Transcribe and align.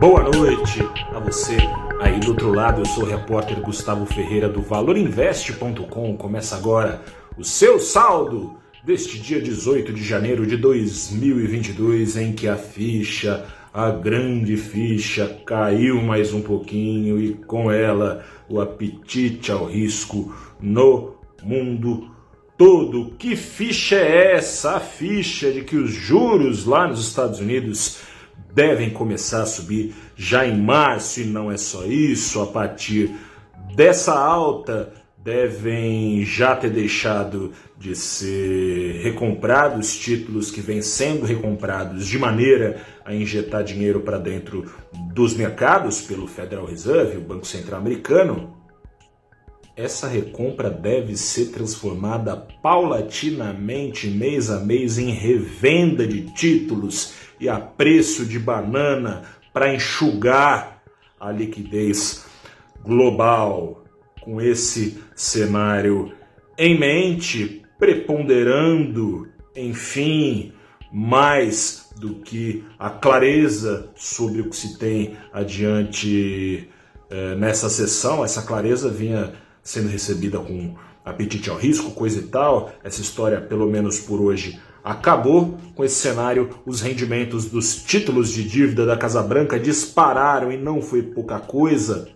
Boa 0.00 0.22
noite 0.22 0.80
a 1.14 1.18
você 1.18 1.58
aí 2.00 2.18
do 2.20 2.30
outro 2.30 2.54
lado. 2.54 2.80
Eu 2.80 2.86
sou 2.86 3.04
o 3.04 3.06
repórter 3.06 3.60
Gustavo 3.60 4.06
Ferreira 4.06 4.48
do 4.48 4.62
ValorInvest.com. 4.62 6.16
Começa 6.16 6.56
agora 6.56 7.02
o 7.36 7.44
seu 7.44 7.78
saldo 7.78 8.56
deste 8.82 9.18
dia 9.18 9.38
18 9.42 9.92
de 9.92 10.02
janeiro 10.02 10.46
de 10.46 10.56
2022, 10.56 12.16
em 12.16 12.32
que 12.32 12.48
a 12.48 12.56
ficha, 12.56 13.44
a 13.74 13.90
grande 13.90 14.56
ficha, 14.56 15.38
caiu 15.44 16.00
mais 16.00 16.32
um 16.32 16.40
pouquinho 16.40 17.20
e 17.20 17.34
com 17.34 17.70
ela 17.70 18.24
o 18.48 18.58
apetite 18.58 19.52
ao 19.52 19.66
risco 19.66 20.34
no 20.58 21.12
mundo 21.42 22.08
todo. 22.56 23.12
Que 23.18 23.36
ficha 23.36 23.96
é 23.96 24.32
essa? 24.36 24.76
A 24.76 24.80
ficha 24.80 25.52
de 25.52 25.60
que 25.60 25.76
os 25.76 25.90
juros 25.90 26.64
lá 26.64 26.88
nos 26.88 27.06
Estados 27.06 27.38
Unidos 27.38 28.08
devem 28.54 28.90
começar 28.90 29.42
a 29.42 29.46
subir 29.46 29.94
já 30.16 30.46
em 30.46 30.60
março, 30.60 31.20
e 31.20 31.24
não 31.24 31.50
é 31.50 31.56
só 31.56 31.84
isso, 31.84 32.40
a 32.40 32.46
partir 32.46 33.10
dessa 33.74 34.12
alta 34.12 34.92
devem 35.22 36.24
já 36.24 36.56
ter 36.56 36.70
deixado 36.70 37.52
de 37.78 37.94
ser 37.94 39.00
recomprados 39.02 39.98
títulos 39.98 40.50
que 40.50 40.60
vêm 40.60 40.80
sendo 40.80 41.26
recomprados 41.26 42.06
de 42.06 42.18
maneira 42.18 42.82
a 43.04 43.14
injetar 43.14 43.62
dinheiro 43.62 44.00
para 44.00 44.18
dentro 44.18 44.70
dos 45.12 45.34
mercados 45.34 46.00
pelo 46.00 46.26
Federal 46.26 46.64
Reserve, 46.64 47.18
o 47.18 47.22
Banco 47.22 47.46
Central 47.46 47.80
Americano. 47.80 48.56
Essa 49.76 50.08
recompra 50.08 50.68
deve 50.68 51.16
ser 51.16 51.46
transformada 51.46 52.36
paulatinamente, 52.36 54.08
mês 54.08 54.50
a 54.50 54.60
mês, 54.60 54.98
em 54.98 55.10
revenda 55.10 56.06
de 56.06 56.32
títulos 56.32 57.14
e 57.40 57.48
a 57.48 57.58
preço 57.58 58.24
de 58.26 58.38
banana 58.38 59.22
para 59.52 59.74
enxugar 59.74 60.82
a 61.18 61.32
liquidez 61.32 62.24
global. 62.84 63.84
Com 64.20 64.38
esse 64.40 65.02
cenário 65.16 66.12
em 66.58 66.78
mente, 66.78 67.62
preponderando, 67.78 69.26
enfim, 69.56 70.52
mais 70.92 71.90
do 71.96 72.16
que 72.16 72.64
a 72.78 72.90
clareza 72.90 73.90
sobre 73.96 74.42
o 74.42 74.50
que 74.50 74.56
se 74.56 74.78
tem 74.78 75.16
adiante 75.32 76.68
eh, 77.08 77.34
nessa 77.36 77.70
sessão. 77.70 78.22
Essa 78.22 78.42
clareza 78.42 78.90
vinha 78.90 79.32
sendo 79.62 79.88
recebida 79.88 80.38
com 80.38 80.74
apetite 81.04 81.48
ao 81.48 81.56
risco, 81.56 81.92
coisa 81.92 82.18
e 82.18 82.24
tal. 82.28 82.72
Essa 82.84 83.00
história, 83.00 83.40
pelo 83.40 83.66
menos 83.66 83.98
por 84.00 84.20
hoje, 84.20 84.60
acabou. 84.84 85.58
Com 85.74 85.84
esse 85.84 85.96
cenário, 85.96 86.50
os 86.66 86.80
rendimentos 86.80 87.46
dos 87.46 87.76
títulos 87.76 88.30
de 88.30 88.44
dívida 88.44 88.84
da 88.84 88.96
Casa 88.96 89.22
Branca 89.22 89.58
dispararam 89.58 90.52
e 90.52 90.56
não 90.56 90.82
foi 90.82 91.02
pouca 91.02 91.38
coisa. 91.38 92.08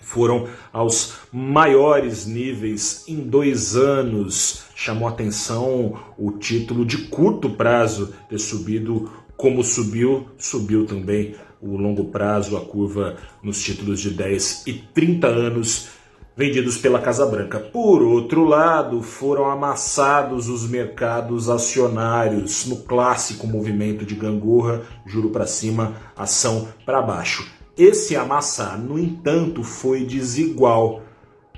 Foram 0.00 0.46
aos 0.72 1.14
maiores 1.32 2.26
níveis 2.26 3.04
em 3.08 3.16
dois 3.16 3.76
anos. 3.76 4.64
Chamou 4.74 5.08
atenção 5.08 5.98
o 6.16 6.32
título 6.32 6.84
de 6.84 7.08
curto 7.08 7.50
prazo 7.50 8.14
ter 8.28 8.38
subido 8.38 9.10
como 9.36 9.62
subiu, 9.62 10.28
subiu 10.38 10.86
também 10.86 11.34
o 11.60 11.76
longo 11.76 12.04
prazo, 12.04 12.56
a 12.56 12.60
curva 12.60 13.16
nos 13.42 13.62
títulos 13.62 14.00
de 14.00 14.10
10 14.10 14.66
e 14.66 14.72
30 14.72 15.26
anos 15.26 15.88
vendidos 16.36 16.76
pela 16.76 17.00
Casa 17.00 17.24
Branca. 17.24 17.58
Por 17.58 18.02
outro 18.02 18.44
lado, 18.44 19.00
foram 19.00 19.50
amassados 19.50 20.48
os 20.48 20.68
mercados 20.68 21.48
acionários 21.48 22.66
no 22.66 22.76
clássico 22.82 23.46
movimento 23.46 24.04
de 24.04 24.14
gangorra, 24.14 24.82
juro 25.06 25.30
para 25.30 25.46
cima, 25.46 25.94
ação 26.14 26.68
para 26.84 27.00
baixo. 27.00 27.50
Esse 27.76 28.14
amassar, 28.16 28.78
no 28.78 28.98
entanto, 28.98 29.64
foi 29.64 30.04
desigual. 30.04 31.02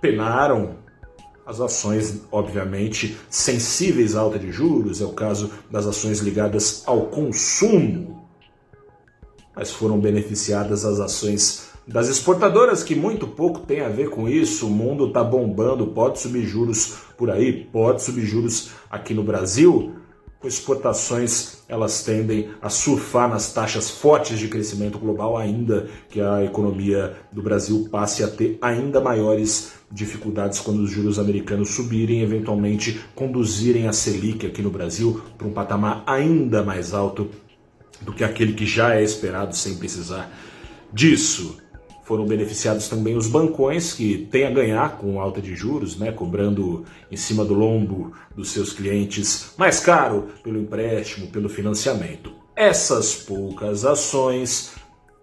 Penaram 0.00 0.76
as 1.46 1.60
ações, 1.60 2.22
obviamente, 2.32 3.16
sensíveis 3.30 4.16
à 4.16 4.20
alta 4.20 4.38
de 4.38 4.50
juros, 4.50 5.00
é 5.00 5.04
o 5.04 5.12
caso 5.12 5.50
das 5.70 5.86
ações 5.86 6.18
ligadas 6.18 6.82
ao 6.86 7.06
consumo, 7.06 8.26
mas 9.54 9.70
foram 9.70 10.00
beneficiadas 10.00 10.84
as 10.84 10.98
ações 10.98 11.73
das 11.86 12.08
exportadoras, 12.08 12.82
que 12.82 12.94
muito 12.94 13.26
pouco 13.26 13.60
tem 13.60 13.80
a 13.80 13.88
ver 13.88 14.08
com 14.08 14.28
isso. 14.28 14.66
O 14.66 14.70
mundo 14.70 15.08
está 15.08 15.22
bombando, 15.22 15.86
pode 15.88 16.18
subir 16.20 16.46
juros 16.46 16.94
por 17.16 17.30
aí, 17.30 17.66
pode 17.72 18.02
subir 18.02 18.24
juros 18.24 18.70
aqui 18.90 19.12
no 19.12 19.22
Brasil. 19.22 19.94
Exportações, 20.42 21.64
elas 21.68 22.02
tendem 22.02 22.50
a 22.60 22.68
surfar 22.68 23.30
nas 23.30 23.50
taxas 23.54 23.90
fortes 23.90 24.38
de 24.38 24.48
crescimento 24.48 24.98
global, 24.98 25.38
ainda 25.38 25.88
que 26.10 26.20
a 26.20 26.44
economia 26.44 27.16
do 27.32 27.42
Brasil 27.42 27.88
passe 27.90 28.22
a 28.22 28.28
ter 28.28 28.58
ainda 28.60 29.00
maiores 29.00 29.72
dificuldades 29.90 30.60
quando 30.60 30.80
os 30.80 30.90
juros 30.90 31.18
americanos 31.18 31.70
subirem, 31.70 32.20
eventualmente 32.20 33.00
conduzirem 33.14 33.88
a 33.88 33.92
Selic 33.92 34.46
aqui 34.46 34.60
no 34.60 34.70
Brasil 34.70 35.22
para 35.38 35.46
um 35.46 35.52
patamar 35.52 36.02
ainda 36.06 36.62
mais 36.62 36.92
alto 36.92 37.30
do 38.02 38.12
que 38.12 38.22
aquele 38.22 38.52
que 38.52 38.66
já 38.66 38.94
é 38.94 39.02
esperado, 39.02 39.56
sem 39.56 39.76
precisar 39.76 40.30
disso. 40.92 41.63
Foram 42.04 42.26
beneficiados 42.26 42.86
também 42.86 43.16
os 43.16 43.26
bancões, 43.26 43.94
que 43.94 44.28
têm 44.30 44.44
a 44.44 44.50
ganhar 44.50 44.98
com 44.98 45.18
alta 45.18 45.40
de 45.40 45.54
juros, 45.56 45.98
né, 45.98 46.12
cobrando 46.12 46.84
em 47.10 47.16
cima 47.16 47.44
do 47.44 47.54
lombo 47.54 48.12
dos 48.36 48.50
seus 48.50 48.72
clientes 48.72 49.54
mais 49.56 49.80
caro 49.80 50.28
pelo 50.42 50.58
empréstimo, 50.58 51.28
pelo 51.28 51.48
financiamento. 51.48 52.30
Essas 52.54 53.14
poucas 53.14 53.84
ações 53.84 54.74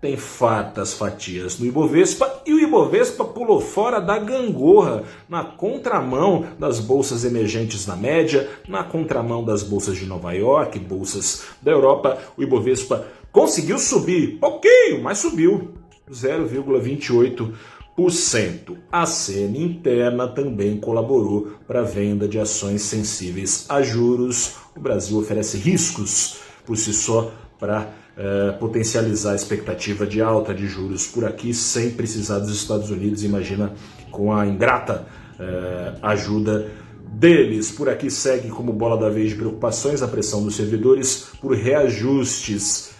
têm 0.00 0.16
fartas 0.16 0.92
fatias 0.92 1.58
no 1.58 1.64
Ibovespa 1.64 2.42
e 2.44 2.52
o 2.52 2.60
Ibovespa 2.60 3.24
pulou 3.24 3.60
fora 3.60 3.98
da 3.98 4.18
gangorra, 4.18 5.04
na 5.28 5.42
contramão 5.42 6.44
das 6.58 6.78
bolsas 6.78 7.24
emergentes 7.24 7.86
na 7.86 7.96
média, 7.96 8.48
na 8.68 8.84
contramão 8.84 9.42
das 9.42 9.62
bolsas 9.62 9.96
de 9.96 10.04
Nova 10.04 10.32
York, 10.32 10.78
bolsas 10.78 11.44
da 11.62 11.70
Europa. 11.72 12.18
O 12.36 12.42
Ibovespa 12.42 13.06
conseguiu 13.32 13.78
subir, 13.78 14.38
pouquinho, 14.38 15.02
mas 15.02 15.18
subiu 15.18 15.72
0,28%. 16.10 18.76
A 18.92 19.06
cena 19.06 19.56
interna 19.56 20.28
também 20.28 20.78
colaborou 20.78 21.52
para 21.66 21.80
a 21.80 21.84
venda 21.84 22.28
de 22.28 22.38
ações 22.38 22.82
sensíveis 22.82 23.64
a 23.68 23.82
juros. 23.82 24.56
O 24.76 24.80
Brasil 24.80 25.18
oferece 25.18 25.56
riscos 25.56 26.36
por 26.66 26.76
si 26.76 26.92
só 26.92 27.32
para 27.58 27.90
eh, 28.18 28.52
potencializar 28.60 29.32
a 29.32 29.34
expectativa 29.34 30.06
de 30.06 30.20
alta 30.20 30.54
de 30.54 30.66
juros 30.66 31.06
por 31.06 31.24
aqui, 31.24 31.54
sem 31.54 31.90
precisar 31.90 32.40
dos 32.40 32.54
Estados 32.54 32.90
Unidos. 32.90 33.24
Imagina 33.24 33.72
com 34.10 34.30
a 34.32 34.46
ingrata 34.46 35.06
eh, 35.40 35.94
ajuda 36.02 36.70
deles. 37.12 37.70
Por 37.70 37.88
aqui 37.88 38.10
segue 38.10 38.50
como 38.50 38.72
bola 38.72 38.98
da 38.98 39.08
vez 39.08 39.30
de 39.30 39.36
preocupações 39.36 40.02
a 40.02 40.08
pressão 40.08 40.42
dos 40.42 40.54
servidores 40.54 41.28
por 41.40 41.54
reajustes 41.54 42.95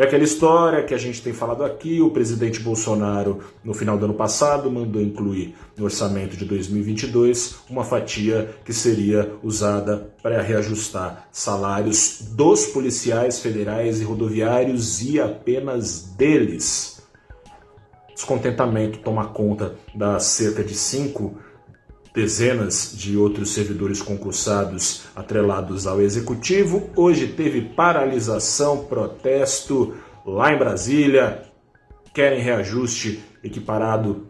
é 0.00 0.04
aquela 0.04 0.24
história 0.24 0.82
que 0.82 0.94
a 0.94 0.98
gente 0.98 1.20
tem 1.20 1.34
falado 1.34 1.62
aqui, 1.62 2.00
o 2.00 2.08
presidente 2.08 2.58
Bolsonaro, 2.60 3.40
no 3.62 3.74
final 3.74 3.98
do 3.98 4.06
ano 4.06 4.14
passado, 4.14 4.70
mandou 4.70 5.02
incluir 5.02 5.54
no 5.76 5.84
orçamento 5.84 6.38
de 6.38 6.46
2022 6.46 7.56
uma 7.68 7.84
fatia 7.84 8.48
que 8.64 8.72
seria 8.72 9.30
usada 9.42 10.10
para 10.22 10.40
reajustar 10.40 11.28
salários 11.30 12.22
dos 12.30 12.64
policiais 12.68 13.40
federais 13.40 14.00
e 14.00 14.04
rodoviários 14.04 15.02
e 15.02 15.20
apenas 15.20 16.00
deles. 16.16 17.02
Descontentamento 18.14 19.00
toma 19.00 19.26
conta 19.26 19.74
das 19.94 20.24
cerca 20.24 20.64
de 20.64 20.74
cinco 20.74 21.36
dezenas 22.14 22.92
de 22.94 23.16
outros 23.16 23.50
servidores 23.50 24.02
concursados 24.02 25.02
atrelados 25.14 25.86
ao 25.86 26.00
executivo. 26.00 26.90
Hoje 26.96 27.28
teve 27.28 27.60
paralisação, 27.60 28.84
protesto 28.84 29.94
lá 30.26 30.52
em 30.52 30.58
Brasília. 30.58 31.42
Querem 32.12 32.40
reajuste 32.40 33.20
equiparado 33.42 34.26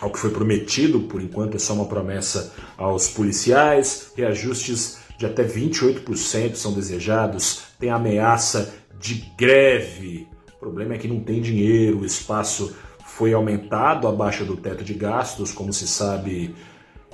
ao 0.00 0.10
que 0.10 0.18
foi 0.18 0.30
prometido, 0.30 1.00
por 1.00 1.22
enquanto 1.22 1.54
é 1.54 1.58
só 1.58 1.72
uma 1.72 1.86
promessa 1.86 2.52
aos 2.76 3.08
policiais. 3.08 4.12
Reajustes 4.14 4.98
de 5.18 5.24
até 5.24 5.44
28% 5.44 6.56
são 6.56 6.72
desejados. 6.72 7.62
Tem 7.78 7.90
ameaça 7.90 8.74
de 9.00 9.32
greve. 9.38 10.28
O 10.56 10.58
problema 10.58 10.94
é 10.94 10.98
que 10.98 11.08
não 11.08 11.20
tem 11.20 11.40
dinheiro, 11.40 12.00
o 12.00 12.06
espaço 12.06 12.74
foi 13.06 13.32
aumentado 13.32 14.08
abaixo 14.08 14.44
do 14.44 14.56
teto 14.56 14.82
de 14.82 14.92
gastos, 14.92 15.52
como 15.52 15.72
se 15.72 15.86
sabe 15.86 16.54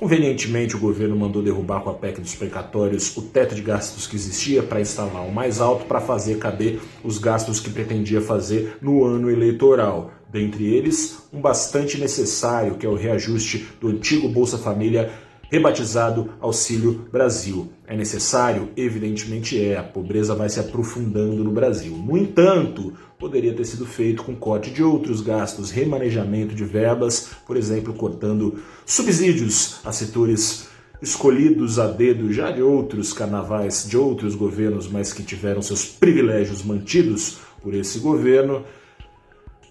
Convenientemente, 0.00 0.75
o 0.75 0.79
governo 0.79 1.14
mandou 1.14 1.43
derrubar 1.43 1.82
com 1.82 1.91
a 1.91 1.93
PEC 1.93 2.23
dos 2.23 2.35
precatórios 2.35 3.14
o 3.19 3.20
teto 3.20 3.55
de 3.55 3.61
gastos 3.61 4.06
que 4.06 4.17
existia 4.17 4.62
para 4.62 4.81
instalar 4.81 5.20
um 5.20 5.31
mais 5.31 5.61
alto 5.61 5.85
para 5.85 6.00
fazer 6.00 6.38
caber 6.38 6.81
os 7.05 7.19
gastos 7.19 7.61
que 7.61 7.69
pretendia 7.69 8.23
fazer 8.23 8.79
no 8.81 9.05
ano 9.05 9.31
eleitoral. 9.31 10.11
Dentre 10.32 10.64
eles, 10.64 11.29
um 11.31 11.38
bastante 11.38 12.00
necessário, 12.00 12.76
que 12.76 12.87
é 12.87 12.88
o 12.88 12.94
reajuste 12.94 13.69
do 13.79 13.88
antigo 13.88 14.26
Bolsa 14.26 14.56
Família 14.56 15.12
rebatizado 15.50 16.31
Auxílio 16.41 17.06
Brasil. 17.12 17.70
É 17.87 17.94
necessário? 17.94 18.70
Evidentemente 18.76 19.62
é. 19.62 19.76
A 19.76 19.82
pobreza 19.82 20.35
vai 20.35 20.49
se 20.49 20.61
aprofundando 20.61 21.44
no 21.44 21.50
Brasil. 21.50 21.93
No 21.93 22.17
entanto, 22.17 22.94
poderia 23.20 23.52
ter 23.52 23.67
sido 23.67 23.84
feito 23.84 24.25
com 24.25 24.34
corte 24.34 24.70
de 24.70 24.82
outros 24.82 25.20
gastos, 25.20 25.70
remanejamento 25.70 26.55
de 26.55 26.64
verbas, 26.64 27.32
por 27.46 27.55
exemplo, 27.55 27.93
cortando 27.93 28.58
subsídios 28.87 29.78
a 29.84 29.93
setores 29.93 30.70
escolhidos 31.02 31.78
a 31.78 31.87
dedo 31.87 32.32
já 32.32 32.50
de 32.50 32.62
outros 32.62 33.12
carnavais, 33.12 33.87
de 33.87 33.96
outros 33.96 34.34
governos, 34.34 34.88
mas 34.88 35.12
que 35.12 35.22
tiveram 35.22 35.61
seus 35.61 35.84
privilégios 35.84 36.62
mantidos 36.62 37.38
por 37.62 37.75
esse 37.75 37.99
governo, 37.99 38.64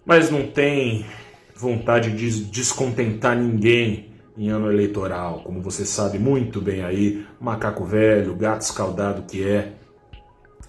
mas 0.06 0.30
não 0.30 0.46
tem 0.46 1.04
vontade 1.56 2.12
de 2.12 2.46
descontentar 2.46 3.36
ninguém 3.36 4.12
em 4.38 4.50
ano 4.50 4.72
eleitoral, 4.72 5.42
como 5.44 5.60
você 5.60 5.86
sabe 5.86 6.20
muito 6.20 6.62
bem 6.62 6.84
aí, 6.84 7.26
macaco 7.42 7.84
velho, 7.84 8.36
gato 8.36 8.62
escaldado 8.62 9.24
que 9.24 9.44
é 9.44 9.74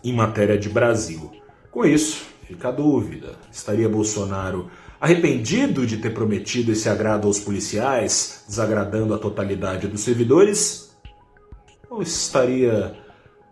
em 0.02 0.14
matéria 0.14 0.58
de 0.58 0.68
Brasil. 0.68 1.30
Com 1.70 1.84
isso, 1.84 2.29
fica 2.50 2.68
a 2.68 2.72
dúvida: 2.72 3.36
estaria 3.50 3.88
Bolsonaro 3.88 4.68
arrependido 5.00 5.86
de 5.86 5.96
ter 5.96 6.10
prometido 6.10 6.72
esse 6.72 6.88
agrado 6.88 7.26
aos 7.26 7.38
policiais, 7.38 8.44
desagradando 8.46 9.14
a 9.14 9.18
totalidade 9.18 9.86
dos 9.86 10.00
servidores? 10.00 10.94
Ou 11.88 12.02
estaria 12.02 12.94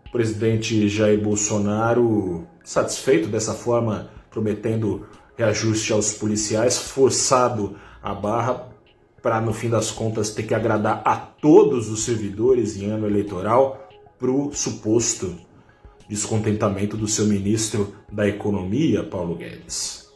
o 0.07 0.11
presidente 0.11 0.87
Jair 0.87 1.19
Bolsonaro 1.19 2.47
satisfeito 2.63 3.27
dessa 3.27 3.53
forma, 3.53 4.11
prometendo 4.29 5.07
reajuste 5.35 5.91
aos 5.91 6.13
policiais, 6.13 6.77
forçado 6.77 7.75
a 8.03 8.13
barra 8.13 8.69
para, 9.21 9.41
no 9.41 9.53
fim 9.53 9.69
das 9.69 9.89
contas, 9.91 10.29
ter 10.29 10.43
que 10.43 10.53
agradar 10.53 11.01
a 11.03 11.15
todos 11.15 11.89
os 11.89 12.03
servidores 12.03 12.77
em 12.77 12.91
ano 12.91 13.07
eleitoral 13.07 13.89
para 14.19 14.29
o 14.29 14.53
suposto 14.53 15.35
descontentamento 16.09 16.97
do 16.97 17.07
seu 17.07 17.25
ministro 17.25 17.93
da 18.11 18.27
Economia, 18.27 19.03
Paulo 19.03 19.35
Guedes. 19.35 20.09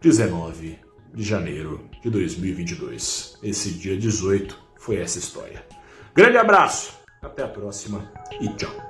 19 0.00 0.78
de 1.14 1.22
janeiro 1.22 1.88
de 2.02 2.10
2022. 2.10 3.38
Esse 3.42 3.70
dia 3.70 3.96
18 3.96 4.58
foi 4.78 4.96
essa 4.96 5.18
história. 5.18 5.64
Grande 6.14 6.36
abraço, 6.36 6.92
até 7.22 7.42
a 7.42 7.48
próxima 7.48 8.10
e 8.40 8.48
tchau. 8.54 8.89